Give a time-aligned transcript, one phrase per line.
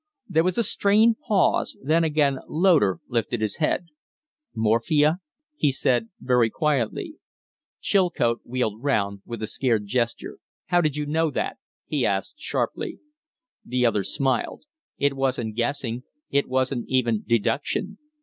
[0.27, 3.89] There was a strained pause, then again Loder lifted his head.
[4.55, 5.19] "Morphia?"
[5.55, 7.17] he said, very quietly.
[7.81, 10.39] Chilcote wheeled round with a scared gesture.
[10.65, 12.97] "How did you know that?" he asked, sharply.
[13.63, 14.63] The other smiled.
[14.97, 17.99] "It wasn't guessing it wasn't even deduction.